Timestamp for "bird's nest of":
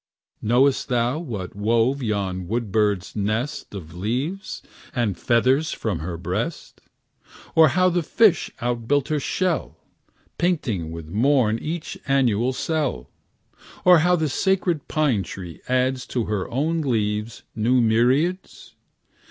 2.71-3.93